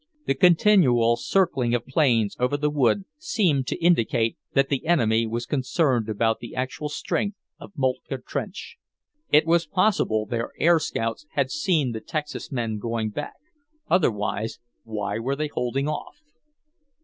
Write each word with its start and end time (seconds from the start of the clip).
The 0.25 0.33
continual 0.33 1.15
circling 1.15 1.75
of 1.75 1.85
planes 1.85 2.35
over 2.39 2.57
the 2.57 2.71
wood 2.71 3.05
seemed 3.19 3.67
to 3.67 3.77
indicate 3.77 4.35
that 4.53 4.69
the 4.69 4.87
enemy 4.87 5.27
was 5.27 5.45
concerned 5.45 6.09
about 6.09 6.39
the 6.39 6.55
actual 6.55 6.89
strength 6.89 7.37
of 7.59 7.73
Moltke 7.77 8.17
trench. 8.25 8.77
It 9.31 9.45
was 9.45 9.67
possible 9.67 10.25
their 10.25 10.53
air 10.59 10.79
scouts 10.79 11.27
had 11.33 11.51
seen 11.51 11.91
the 11.91 12.01
Texas 12.01 12.51
men 12.51 12.79
going 12.79 13.11
back, 13.11 13.35
otherwise, 13.91 14.57
why 14.85 15.19
were 15.19 15.35
they 15.35 15.49
holding 15.49 15.87
off? 15.87 16.17